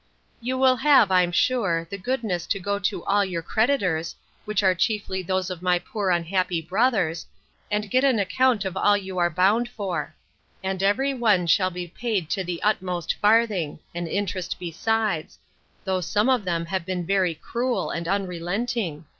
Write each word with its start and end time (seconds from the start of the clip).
You 0.41 0.57
will 0.57 0.77
have, 0.77 1.11
I'm 1.11 1.31
sure, 1.31 1.85
the 1.91 1.97
goodness 1.99 2.47
to 2.47 2.59
go 2.59 2.79
to 2.79 3.05
all 3.05 3.23
your 3.23 3.43
creditors, 3.43 4.15
which 4.45 4.63
are 4.63 4.73
chiefly 4.73 5.21
those 5.21 5.51
of 5.51 5.61
my 5.61 5.77
poor 5.77 6.09
unhappy 6.09 6.59
brothers, 6.59 7.27
and 7.69 7.87
get 7.91 8.03
an 8.03 8.17
account 8.17 8.65
of 8.65 8.75
all 8.75 8.97
you 8.97 9.19
are 9.19 9.29
bound 9.29 9.69
for; 9.69 10.15
and 10.63 10.81
every 10.81 11.13
one 11.13 11.45
shall 11.45 11.69
be 11.69 11.87
paid 11.87 12.31
to 12.31 12.43
the 12.43 12.63
utmost 12.63 13.13
farthing, 13.21 13.77
and 13.93 14.07
interest 14.07 14.55
besides, 14.57 15.37
though 15.83 16.01
some 16.01 16.29
of 16.29 16.45
them 16.45 16.65
have 16.65 16.83
been 16.83 17.05
very 17.05 17.35
cruel 17.35 17.91
and 17.91 18.07
unrelenting. 18.07 19.05